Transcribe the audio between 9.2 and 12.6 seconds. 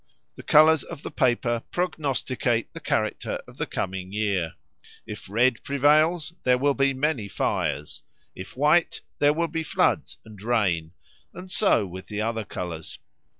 will be floods and rain; and so with the other